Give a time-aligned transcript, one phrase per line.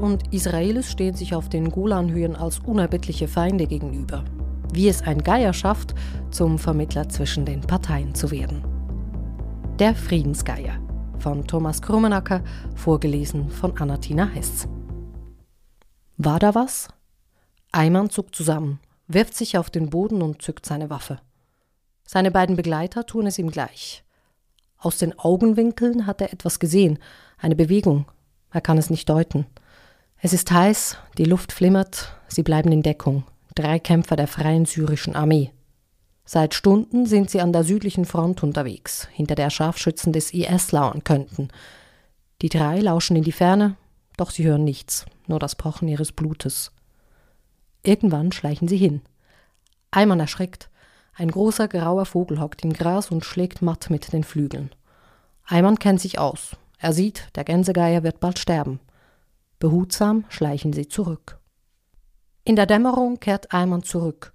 [0.00, 4.24] Und Israelis stehen sich auf den Golanhöhen als unerbittliche Feinde gegenüber.
[4.72, 5.94] Wie es ein Geier schafft,
[6.30, 8.64] zum Vermittler zwischen den Parteien zu werden.
[9.78, 10.78] Der Friedensgeier
[11.18, 12.42] von Thomas Krummenacker,
[12.74, 14.66] vorgelesen von Anatina Hess.
[16.16, 16.88] War da was?
[17.72, 21.20] Eimann zuckt zusammen, wirft sich auf den Boden und zückt seine Waffe.
[22.04, 24.02] Seine beiden Begleiter tun es ihm gleich.
[24.78, 26.98] Aus den Augenwinkeln hat er etwas gesehen,
[27.38, 28.06] eine Bewegung,
[28.50, 29.46] er kann es nicht deuten.
[30.22, 33.24] Es ist heiß, die Luft flimmert, sie bleiben in Deckung.
[33.54, 35.50] Drei Kämpfer der Freien Syrischen Armee.
[36.26, 41.04] Seit Stunden sind sie an der südlichen Front unterwegs, hinter der Scharfschützen des IS lauern
[41.04, 41.48] könnten.
[42.42, 43.76] Die drei lauschen in die Ferne,
[44.18, 46.70] doch sie hören nichts, nur das Pochen ihres Blutes.
[47.82, 49.00] Irgendwann schleichen sie hin.
[49.90, 50.68] Eimann erschreckt.
[51.14, 54.70] Ein großer grauer Vogel hockt im Gras und schlägt matt mit den Flügeln.
[55.46, 56.56] Eimann kennt sich aus.
[56.78, 58.80] Er sieht, der Gänsegeier wird bald sterben.
[59.60, 61.38] Behutsam schleichen sie zurück.
[62.44, 64.32] In der Dämmerung kehrt Eimann zurück.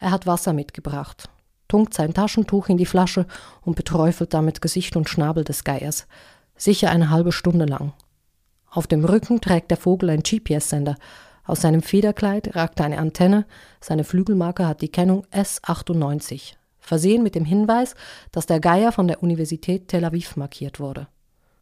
[0.00, 1.28] Er hat Wasser mitgebracht,
[1.68, 3.26] tunkt sein Taschentuch in die Flasche
[3.62, 6.08] und beträufelt damit Gesicht und Schnabel des Geiers,
[6.56, 7.92] sicher eine halbe Stunde lang.
[8.68, 10.96] Auf dem Rücken trägt der Vogel ein GPS-Sender.
[11.44, 13.46] Aus seinem Federkleid ragt eine Antenne,
[13.80, 17.94] seine Flügelmarke hat die Kennung S98, versehen mit dem Hinweis,
[18.32, 21.06] dass der Geier von der Universität Tel Aviv markiert wurde.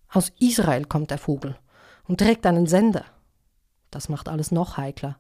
[0.09, 1.57] Aus Israel kommt der Vogel
[2.07, 3.05] und trägt einen Sender.
[3.91, 5.19] Das macht alles noch heikler.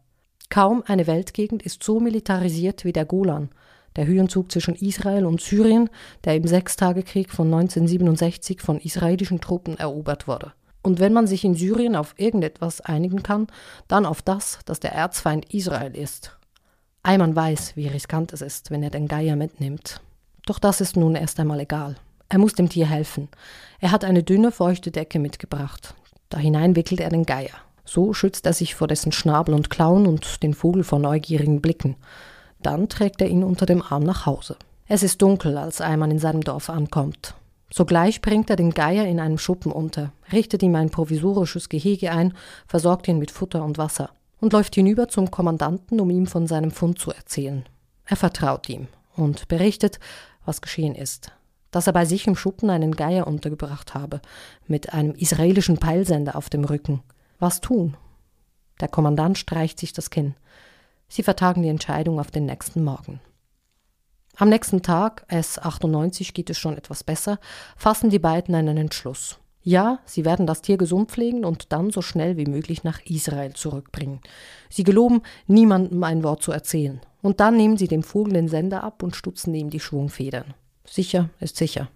[0.48, 3.50] Kaum eine Weltgegend ist so militarisiert wie der Golan,
[3.96, 5.90] der Höhenzug zwischen Israel und Syrien,
[6.24, 10.52] der im Sechstagekrieg von 1967 von israelischen Truppen erobert wurde.
[10.82, 13.46] Und wenn man sich in Syrien auf irgendetwas einigen kann,
[13.88, 16.36] dann auf das, dass der Erzfeind Israel ist.
[17.04, 20.00] Eimann weiß, wie riskant es ist, wenn er den Geier mitnimmt.
[20.46, 21.96] Doch das ist nun erst einmal egal.
[22.28, 23.28] Er muss dem Tier helfen.
[23.80, 25.94] Er hat eine dünne, feuchte Decke mitgebracht.
[26.32, 27.50] Da hinein wickelt er den Geier.
[27.84, 31.96] So schützt er sich vor dessen Schnabel und Klauen und den Vogel vor neugierigen Blicken.
[32.62, 34.56] Dann trägt er ihn unter dem Arm nach Hause.
[34.88, 37.34] Es ist dunkel, als Eimann in seinem Dorf ankommt.
[37.70, 42.32] Sogleich bringt er den Geier in einem Schuppen unter, richtet ihm ein provisorisches Gehege ein,
[42.66, 44.08] versorgt ihn mit Futter und Wasser
[44.40, 47.66] und läuft hinüber zum Kommandanten, um ihm von seinem Fund zu erzählen.
[48.06, 50.00] Er vertraut ihm und berichtet,
[50.46, 51.30] was geschehen ist
[51.72, 54.20] dass er bei sich im Schuppen einen Geier untergebracht habe,
[54.68, 57.02] mit einem israelischen Peilsender auf dem Rücken.
[57.40, 57.96] Was tun?
[58.80, 60.34] Der Kommandant streicht sich das Kinn.
[61.08, 63.20] Sie vertagen die Entscheidung auf den nächsten Morgen.
[64.36, 67.38] Am nächsten Tag, S98 geht es schon etwas besser,
[67.76, 69.38] fassen die beiden einen Entschluss.
[69.62, 73.52] Ja, sie werden das Tier gesund pflegen und dann so schnell wie möglich nach Israel
[73.52, 74.20] zurückbringen.
[74.68, 77.00] Sie geloben, niemandem ein Wort zu erzählen.
[77.20, 80.54] Und dann nehmen sie dem Vogel den Sender ab und stutzen ihm die Schwungfedern.
[80.84, 81.88] Sicher ist sicher.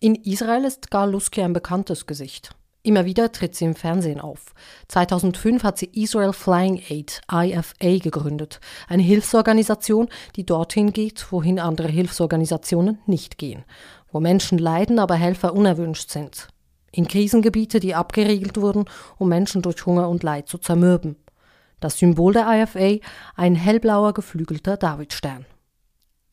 [0.00, 2.50] In Israel ist Gal Luski ein bekanntes Gesicht.
[2.86, 4.54] Immer wieder tritt sie im Fernsehen auf.
[4.88, 11.88] 2005 hat sie Israel Flying Aid, IFA, gegründet, eine Hilfsorganisation, die dorthin geht, wohin andere
[11.88, 13.64] Hilfsorganisationen nicht gehen,
[14.12, 16.46] wo Menschen leiden, aber Helfer unerwünscht sind.
[16.92, 18.84] In Krisengebiete, die abgeriegelt wurden,
[19.18, 21.16] um Menschen durch Hunger und Leid zu zermürben.
[21.80, 23.04] Das Symbol der IFA,
[23.34, 25.44] ein hellblauer geflügelter Davidstern.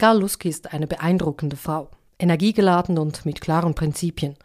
[0.03, 1.87] Gal Lusky ist eine beeindruckende Frau,
[2.19, 4.35] energiegeladen und mit klaren Prinzipien.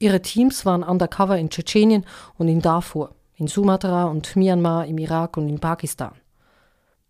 [0.00, 2.04] Ihre Teams waren undercover in Tschetschenien
[2.38, 6.10] und in Darfur, in Sumatra und Myanmar, im Irak und in Pakistan.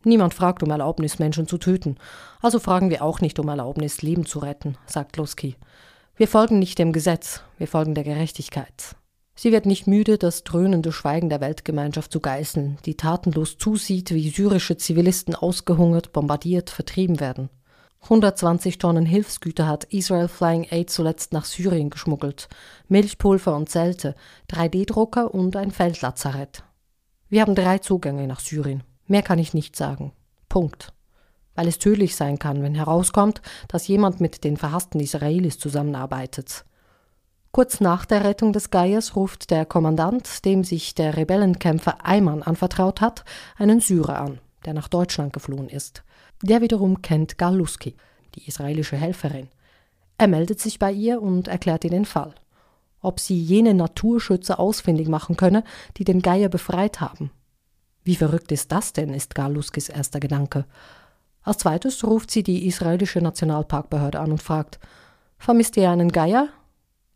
[0.05, 1.97] Niemand fragt um Erlaubnis, Menschen zu töten,
[2.43, 5.57] also fragen wir auch nicht um Erlaubnis, Leben zu retten, sagt Lusky.
[6.17, 8.95] Wir folgen nicht dem Gesetz, wir folgen der Gerechtigkeit.
[9.35, 14.29] Sie wird nicht müde, das dröhnende Schweigen der Weltgemeinschaft zu geißeln, die tatenlos zusieht, wie
[14.29, 17.49] syrische Zivilisten ausgehungert, bombardiert, vertrieben werden.
[18.03, 22.49] 120 Tonnen Hilfsgüter hat Israel Flying Aid zuletzt nach Syrien geschmuggelt.
[22.89, 24.15] Milchpulver und Zelte,
[24.51, 26.63] 3D-Drucker und ein Feldlazarett.
[27.29, 28.85] Wir haben drei Zugänge nach Syrien.
[29.09, 30.13] Mehr kann ich nicht sagen.
[30.49, 30.93] Punkt.
[31.57, 36.65] Weil es tödlich sein kann, wenn herauskommt, dass jemand mit den verhassten Israelis zusammenarbeitet.
[37.51, 43.01] Kurz nach der Rettung des Geiers ruft der Kommandant, dem sich der Rebellenkämpfer Ayman anvertraut
[43.01, 43.25] hat,
[43.57, 46.05] einen Syrer an, der nach Deutschland geflohen ist.
[46.43, 47.97] Der wiederum kennt Galuski,
[48.35, 49.49] die israelische Helferin.
[50.19, 52.35] Er meldet sich bei ihr und erklärt ihr den Fall.
[53.01, 55.65] Ob sie jene Naturschützer ausfindig machen könne,
[55.97, 57.31] die den Geier befreit haben.
[58.05, 60.65] Wie verrückt ist das denn, ist Galuskis erster Gedanke.
[61.43, 64.79] Als zweites ruft sie die israelische Nationalparkbehörde an und fragt,
[65.39, 66.49] vermisst ihr einen Geier?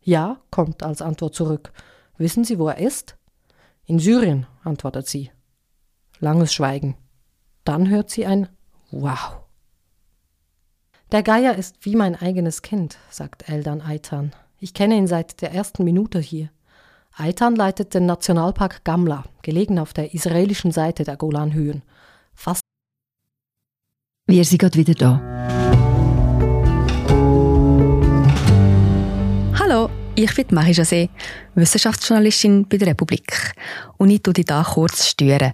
[0.01, 1.71] Ja, kommt als Antwort zurück.
[2.17, 3.15] Wissen Sie, wo er ist?
[3.85, 5.31] In Syrien, antwortet sie.
[6.19, 6.95] Langes Schweigen.
[7.63, 8.47] Dann hört sie ein
[8.91, 9.37] Wow.
[11.11, 14.33] Der Geier ist wie mein eigenes Kind, sagt Eldan Eitan.
[14.59, 16.49] Ich kenne ihn seit der ersten Minute hier.
[17.13, 21.83] Eitan leitet den Nationalpark Gamla, gelegen auf der israelischen Seite der Golanhöhen.
[22.33, 22.61] Fast
[24.27, 25.21] Wir sind gerade wieder da.
[29.59, 31.09] Hallo, ich bin Marie José,
[31.55, 33.53] Wissenschaftsjournalistin bei der Republik.
[33.97, 35.53] Und ich tue dich hier kurz stören.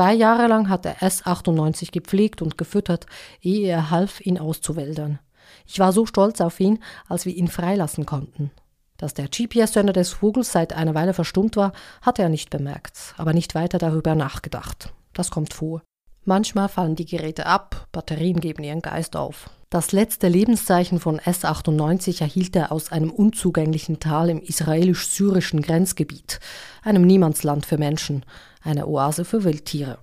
[0.00, 3.04] Zwei Jahre lang hat er S98 gepflegt und gefüttert,
[3.42, 5.18] ehe er half, ihn auszuwäldern.
[5.66, 8.50] Ich war so stolz auf ihn, als wir ihn freilassen konnten.
[8.96, 13.34] Dass der GPS-Sender des Vogels seit einer Weile verstummt war, hatte er nicht bemerkt, aber
[13.34, 14.90] nicht weiter darüber nachgedacht.
[15.12, 15.82] Das kommt vor.
[16.30, 19.50] Manchmal fallen die Geräte ab, Batterien geben ihren Geist auf.
[19.68, 26.38] Das letzte Lebenszeichen von S98 erhielt er aus einem unzugänglichen Tal im israelisch-syrischen Grenzgebiet,
[26.84, 28.24] einem Niemandsland für Menschen,
[28.62, 29.98] eine Oase für Wildtiere.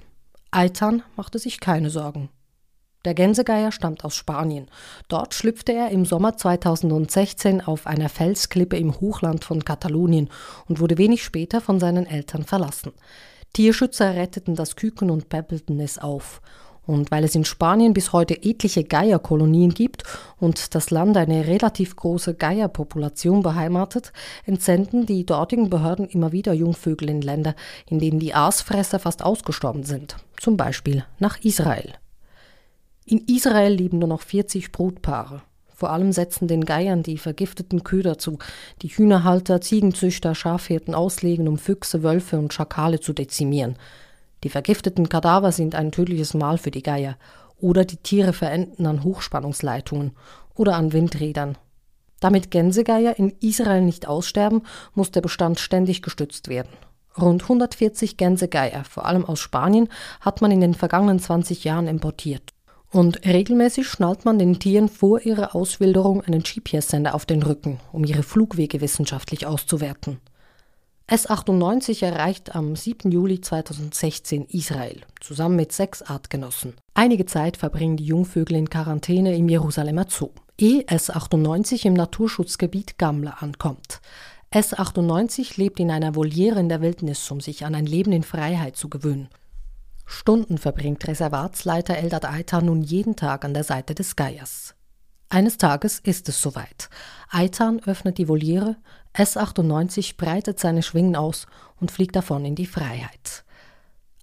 [0.51, 2.27] Aitan machte sich keine Sorgen.
[3.05, 4.67] Der Gänsegeier stammt aus Spanien.
[5.07, 10.29] Dort schlüpfte er im Sommer 2016 auf einer Felsklippe im Hochland von Katalonien
[10.67, 12.91] und wurde wenig später von seinen Eltern verlassen.
[13.57, 16.43] Tierschützer retteten das Küken und päppelten es auf.
[16.85, 20.03] Und weil es in Spanien bis heute etliche Geierkolonien gibt
[20.39, 24.13] und das Land eine relativ große Geierpopulation beheimatet,
[24.45, 27.55] entsenden die dortigen Behörden immer wieder Jungvögel in Länder,
[27.87, 31.93] in denen die Aasfresser fast ausgestorben sind, zum Beispiel nach Israel.
[33.05, 35.41] In Israel leben nur noch 40 Brutpaare.
[35.77, 38.39] Vor allem setzen den Geiern die vergifteten Köder zu,
[38.81, 43.75] die Hühnerhalter, Ziegenzüchter, Schafhirten auslegen, um Füchse, Wölfe und Schakale zu dezimieren.
[44.43, 47.15] Die vergifteten Kadaver sind ein tödliches Mahl für die Geier.
[47.61, 50.13] Oder die Tiere verenden an Hochspannungsleitungen
[50.55, 51.59] oder an Windrädern.
[52.19, 54.63] Damit Gänsegeier in Israel nicht aussterben,
[54.95, 56.71] muss der Bestand ständig gestützt werden.
[57.21, 59.89] Rund 140 Gänsegeier, vor allem aus Spanien,
[60.21, 62.56] hat man in den vergangenen 20 Jahren importiert.
[62.91, 68.05] Und regelmäßig schnallt man den Tieren vor ihrer Auswilderung einen GPS-Sender auf den Rücken, um
[68.05, 70.19] ihre Flugwege wissenschaftlich auszuwerten.
[71.09, 73.11] S-98 erreicht am 7.
[73.11, 76.73] Juli 2016 Israel, zusammen mit sechs Artgenossen.
[76.93, 83.37] Einige Zeit verbringen die Jungvögel in Quarantäne im Jerusalemer Zoo, ehe S-98 im Naturschutzgebiet Gamla
[83.39, 84.01] ankommt.
[84.49, 88.75] S-98 lebt in einer Voliere in der Wildnis, um sich an ein Leben in Freiheit
[88.75, 89.29] zu gewöhnen.
[90.09, 94.73] Stunden verbringt Reservatsleiter Eldad Aitan nun jeden Tag an der Seite des Geiers.
[95.27, 96.89] Eines Tages ist es soweit.
[97.29, 98.77] Aitan öffnet die Voliere,
[99.13, 101.45] S98 breitet seine Schwingen aus
[101.81, 103.43] und fliegt davon in die Freiheit.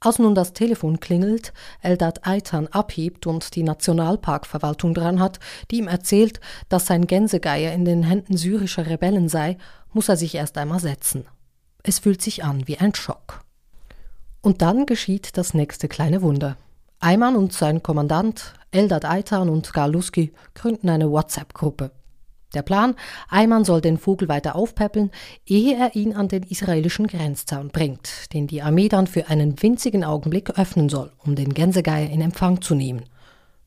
[0.01, 5.39] Als nun das Telefon klingelt, Eldad Aitan abhebt und die Nationalparkverwaltung dran hat,
[5.71, 9.59] die ihm erzählt, dass sein Gänsegeier in den Händen syrischer Rebellen sei,
[9.93, 11.27] muss er sich erst einmal setzen.
[11.83, 13.44] Es fühlt sich an wie ein Schock.
[14.45, 16.59] Und dann geschieht das nächste kleine Wunder.
[17.01, 21.93] Ayman und sein Kommandant Eldad Aitan und Galuski gründen eine WhatsApp-Gruppe.
[22.53, 22.95] Der Plan,
[23.31, 25.11] Ayman soll den Vogel weiter aufpäppeln,
[25.47, 30.05] ehe er ihn an den israelischen Grenzzaun bringt, den die Armee dann für einen winzigen
[30.05, 33.05] Augenblick öffnen soll, um den Gänsegeier in Empfang zu nehmen.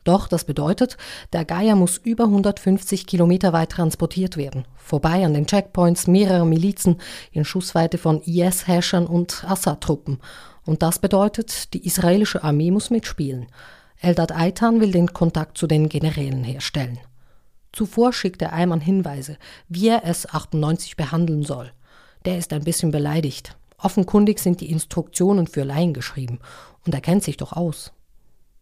[0.07, 0.95] Doch das bedeutet,
[1.33, 7.01] der Geier muss über 150 Kilometer weit transportiert werden, vorbei an den Checkpoints mehrerer Milizen
[7.33, 10.19] in Schussweite von IS-Herrschern und Assad-Truppen
[10.63, 13.47] und das bedeutet, die israelische Armee muss mitspielen.
[13.99, 16.99] Eldad Aitan will den Kontakt zu den Generälen herstellen.
[17.73, 19.37] Zuvor schickt er Ayman Hinweise,
[19.67, 21.71] wie er S-98 behandeln soll.
[22.23, 23.57] Der ist ein bisschen beleidigt.
[23.77, 26.39] Offenkundig sind die Instruktionen für Laien geschrieben
[26.85, 27.91] und er kennt sich doch aus.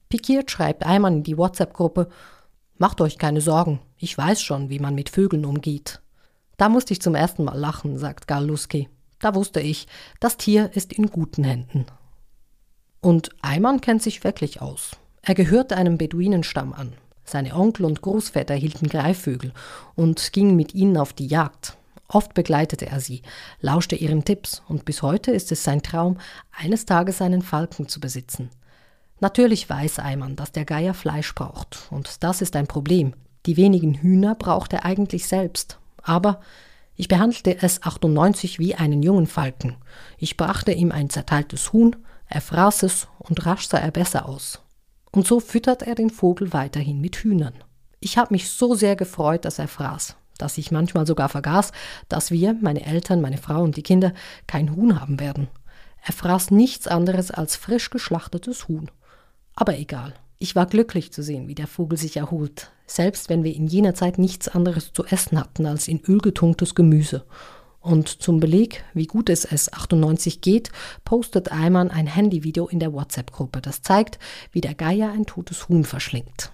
[0.09, 2.09] Pikiert schreibt Ayman in die WhatsApp-Gruppe:
[2.77, 6.01] Macht euch keine Sorgen, ich weiß schon, wie man mit Vögeln umgeht.
[6.57, 8.89] Da musste ich zum ersten Mal lachen, sagt Galuski.
[9.19, 9.87] Da wusste ich,
[10.19, 11.85] das Tier ist in guten Händen.
[13.01, 14.97] Und Ayman kennt sich wirklich aus.
[15.21, 16.93] Er gehört einem Beduinenstamm an.
[17.23, 19.51] Seine Onkel und Großväter hielten Greifvögel
[19.95, 21.77] und gingen mit ihnen auf die Jagd.
[22.07, 23.23] Oft begleitete er sie,
[23.59, 26.17] lauschte ihren Tipps und bis heute ist es sein Traum,
[26.51, 28.51] eines Tages einen Falken zu besitzen.
[29.19, 33.13] Natürlich weiß Eimann, dass der Geier Fleisch braucht und das ist ein Problem.
[33.45, 35.79] Die wenigen Hühner braucht er eigentlich selbst.
[36.01, 36.41] Aber
[36.95, 39.77] ich behandelte es 98 wie einen jungen Falken.
[40.17, 41.95] Ich brachte ihm ein zerteiltes Huhn,
[42.27, 44.61] er fraß es und rasch sah er besser aus.
[45.11, 47.53] Und so füttert er den Vogel weiterhin mit Hühnern.
[47.99, 51.71] Ich habe mich so sehr gefreut, dass er fraß, dass ich manchmal sogar vergaß,
[52.09, 54.13] dass wir, meine Eltern, meine Frau und die Kinder,
[54.47, 55.47] kein Huhn haben werden.
[56.03, 58.91] Er fraß nichts anderes als frisch geschlachtetes Huhn.
[59.55, 60.13] Aber egal.
[60.37, 63.93] Ich war glücklich zu sehen, wie der Vogel sich erholt, selbst wenn wir in jener
[63.93, 67.25] Zeit nichts anderes zu essen hatten als in Öl getunktes Gemüse.
[67.79, 70.71] Und zum Beleg, wie gut es es 98 geht,
[71.05, 74.19] postet Eimann ein Handyvideo in der WhatsApp-Gruppe, das zeigt,
[74.51, 76.51] wie der Geier ein totes Huhn verschlingt.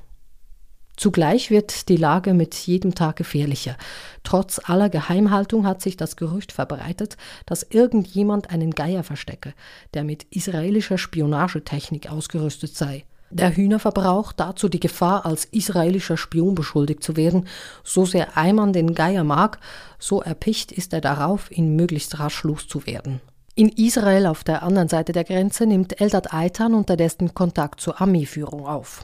[1.01, 3.75] Zugleich wird die Lage mit jedem Tag gefährlicher.
[4.21, 7.17] Trotz aller Geheimhaltung hat sich das Gerücht verbreitet,
[7.47, 9.55] dass irgendjemand einen Geier verstecke,
[9.95, 13.03] der mit israelischer Spionagetechnik ausgerüstet sei.
[13.31, 17.47] Der Hühnerverbrauch, dazu die Gefahr, als israelischer Spion beschuldigt zu werden,
[17.83, 19.57] so sehr Eimann den Geier mag,
[19.97, 23.21] so erpicht ist er darauf, ihn möglichst rasch loszuwerden.
[23.55, 28.67] In Israel auf der anderen Seite der Grenze nimmt Eldad Eitan unterdessen Kontakt zur Armeeführung
[28.67, 29.03] auf.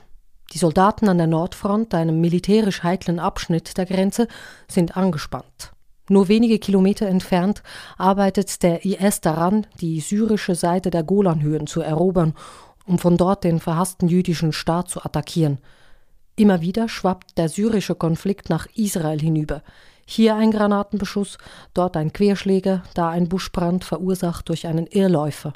[0.53, 4.27] Die Soldaten an der Nordfront, einem militärisch heiklen Abschnitt der Grenze,
[4.67, 5.73] sind angespannt.
[6.09, 7.63] Nur wenige Kilometer entfernt
[7.97, 12.33] arbeitet der IS daran, die syrische Seite der Golanhöhen zu erobern
[12.87, 15.59] um von dort den verhassten jüdischen Staat zu attackieren.
[16.35, 19.61] Immer wieder schwappt der syrische Konflikt nach Israel hinüber.
[20.05, 21.37] Hier ein Granatenbeschuss,
[21.73, 25.53] dort ein Querschläger, da ein Buschbrand verursacht durch einen Irrläufer.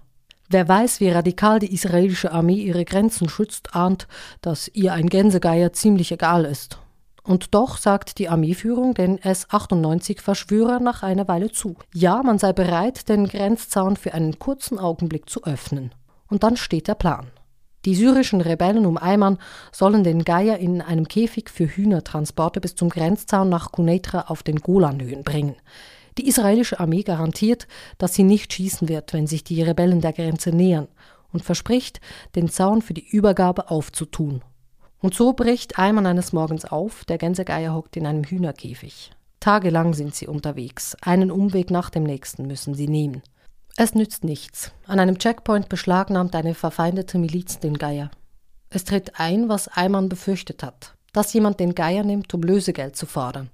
[0.53, 4.09] Wer weiß, wie radikal die israelische Armee ihre Grenzen schützt, ahnt,
[4.41, 6.77] dass ihr ein Gänsegeier ziemlich egal ist.
[7.23, 11.77] Und doch sagt die Armeeführung den S-98-Verschwörer nach einer Weile zu.
[11.93, 15.95] Ja, man sei bereit, den Grenzzaun für einen kurzen Augenblick zu öffnen.
[16.27, 17.27] Und dann steht der Plan.
[17.85, 19.37] Die syrischen Rebellen um Eimann
[19.71, 24.57] sollen den Geier in einem Käfig für Hühnertransporte bis zum Grenzzaun nach Kuneitra auf den
[24.57, 25.55] Golanhöhen bringen.
[26.17, 30.51] Die israelische Armee garantiert, dass sie nicht schießen wird, wenn sich die Rebellen der Grenze
[30.51, 30.87] nähern,
[31.31, 32.01] und verspricht,
[32.35, 34.41] den Zaun für die Übergabe aufzutun.
[34.99, 39.11] Und so bricht Eimann eines Morgens auf, der Gänsegeier hockt in einem Hühnerkäfig.
[39.39, 43.23] Tagelang sind sie unterwegs, einen Umweg nach dem nächsten müssen sie nehmen.
[43.77, 44.71] Es nützt nichts.
[44.85, 48.11] An einem Checkpoint beschlagnahmt eine verfeindete Miliz den Geier.
[48.69, 53.05] Es tritt ein, was Eimann befürchtet hat, dass jemand den Geier nimmt, um Lösegeld zu
[53.05, 53.49] fordern.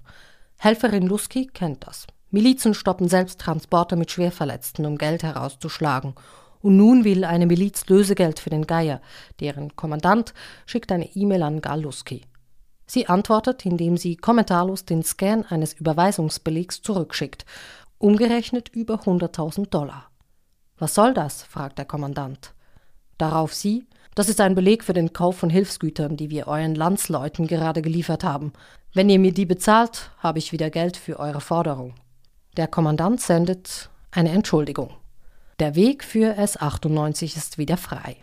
[0.58, 2.06] Helferin Lusky kennt das.
[2.30, 6.14] Milizen stoppen selbst Transporte mit Schwerverletzten, um Geld herauszuschlagen.
[6.60, 9.00] Und nun will eine Miliz Lösegeld für den Geier.
[9.40, 10.34] Deren Kommandant
[10.66, 12.22] schickt eine E-Mail an Galuski.
[12.86, 17.44] Sie antwortet, indem sie kommentarlos den Scan eines Überweisungsbelegs zurückschickt
[17.98, 20.10] umgerechnet über 100.000 Dollar.
[20.78, 21.42] Was soll das?
[21.42, 22.54] fragt der Kommandant.
[23.18, 27.46] Darauf sie, das ist ein Beleg für den Kauf von Hilfsgütern, die wir euren Landsleuten
[27.46, 28.52] gerade geliefert haben.
[28.94, 31.94] Wenn ihr mir die bezahlt, habe ich wieder Geld für eure Forderung.
[32.58, 34.90] Der Kommandant sendet eine Entschuldigung.
[35.60, 38.16] Der Weg für S98 ist wieder frei.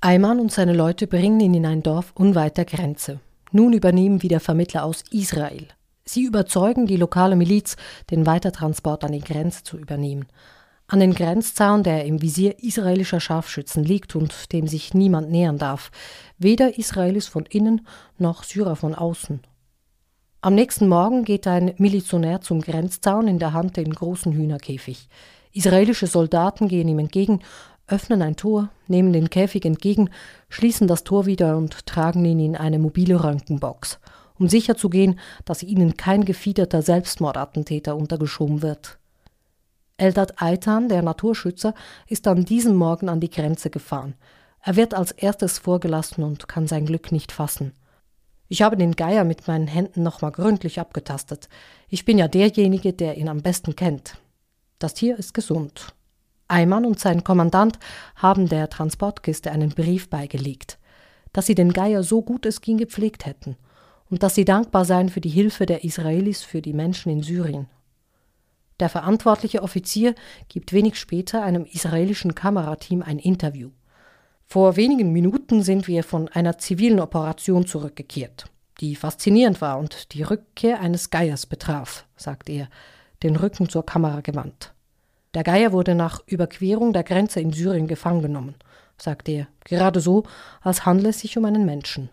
[0.00, 3.20] Ayman und seine Leute bringen ihn in ein Dorf unweit der Grenze.
[3.52, 5.68] Nun übernehmen wieder Vermittler aus Israel.
[6.04, 7.76] Sie überzeugen die lokale Miliz,
[8.10, 10.26] den Weitertransport an die Grenze zu übernehmen.
[10.88, 15.92] An den Grenzzaun, der im Visier israelischer Scharfschützen liegt und dem sich niemand nähern darf,
[16.38, 17.86] weder Israelis von innen
[18.18, 19.42] noch Syrer von außen.
[20.44, 25.08] Am nächsten Morgen geht ein Milizionär zum Grenzzaun in der Hand den großen Hühnerkäfig.
[25.54, 27.40] Israelische Soldaten gehen ihm entgegen,
[27.86, 30.10] öffnen ein Tor, nehmen den Käfig entgegen,
[30.50, 33.98] schließen das Tor wieder und tragen ihn in eine mobile Röntgenbox
[34.38, 38.98] um sicherzugehen, dass ihnen kein gefiederter Selbstmordattentäter untergeschoben wird.
[39.96, 41.72] Eldad Aitan, der Naturschützer,
[42.06, 44.12] ist an diesem Morgen an die Grenze gefahren.
[44.60, 47.72] Er wird als erstes vorgelassen und kann sein Glück nicht fassen.
[48.48, 51.48] Ich habe den Geier mit meinen Händen nochmal gründlich abgetastet.
[51.88, 54.18] Ich bin ja derjenige, der ihn am besten kennt.
[54.78, 55.94] Das Tier ist gesund.
[56.46, 57.78] Eimann und sein Kommandant
[58.16, 60.78] haben der Transportkiste einen Brief beigelegt,
[61.32, 63.56] dass sie den Geier so gut es ging gepflegt hätten
[64.10, 67.66] und dass sie dankbar seien für die Hilfe der Israelis für die Menschen in Syrien.
[68.80, 70.14] Der verantwortliche Offizier
[70.48, 73.70] gibt wenig später einem israelischen Kamerateam ein Interview.
[74.54, 78.44] Vor wenigen Minuten sind wir von einer zivilen Operation zurückgekehrt,
[78.80, 82.68] die faszinierend war und die Rückkehr eines Geiers betraf, sagt er,
[83.24, 84.72] den Rücken zur Kamera gewandt.
[85.34, 88.54] Der Geier wurde nach Überquerung der Grenze in Syrien gefangen genommen,
[88.96, 90.22] sagt er, gerade so,
[90.60, 92.10] als handle es sich um einen Menschen.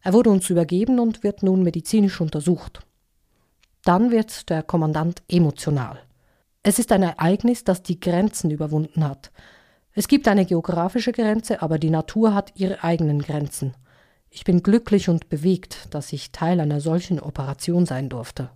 [0.00, 2.86] Er wurde uns übergeben und wird nun medizinisch untersucht.
[3.82, 5.98] Dann wird der Kommandant emotional.
[6.62, 9.32] Es ist ein Ereignis, das die Grenzen überwunden hat.
[9.94, 13.74] Es gibt eine geografische Grenze, aber die Natur hat ihre eigenen Grenzen.
[14.28, 18.50] Ich bin glücklich und bewegt, dass ich Teil einer solchen Operation sein durfte.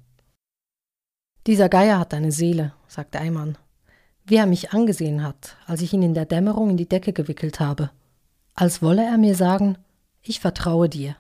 [1.46, 3.56] Dieser Geier hat eine Seele, sagte Eimann.
[4.26, 7.60] Wie er mich angesehen hat, als ich ihn in der Dämmerung in die Decke gewickelt
[7.60, 7.90] habe.
[8.54, 9.78] Als wolle er mir sagen,
[10.20, 11.16] ich vertraue dir.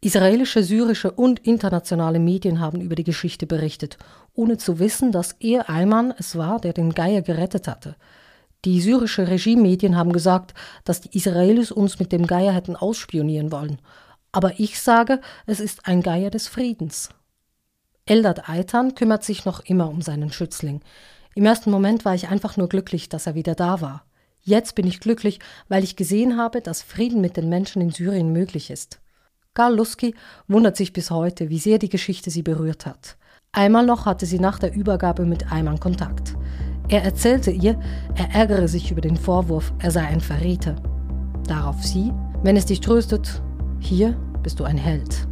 [0.00, 3.98] Israelische, syrische und internationale Medien haben über die Geschichte berichtet,
[4.34, 7.96] ohne zu wissen, dass er Ayman es war, der den Geier gerettet hatte.
[8.64, 13.80] Die syrische Regimemedien haben gesagt, dass die Israelis uns mit dem Geier hätten ausspionieren wollen.
[14.32, 17.10] Aber ich sage, es ist ein Geier des Friedens.
[18.04, 20.80] Eldad Aitan kümmert sich noch immer um seinen Schützling.
[21.34, 24.04] Im ersten Moment war ich einfach nur glücklich, dass er wieder da war.
[24.40, 28.32] Jetzt bin ich glücklich, weil ich gesehen habe, dass Frieden mit den Menschen in Syrien
[28.32, 29.00] möglich ist.
[29.54, 30.14] Karl Lusky
[30.46, 33.18] wundert sich bis heute, wie sehr die Geschichte sie berührt hat.
[33.52, 36.34] Einmal noch hatte sie nach der Übergabe mit Eimann Kontakt.
[36.90, 37.78] Er erzählte ihr,
[38.14, 40.76] er ärgere sich über den Vorwurf, er sei ein Verräter.
[41.46, 43.42] Darauf sie, wenn es dich tröstet,
[43.78, 45.28] hier bist du ein Held.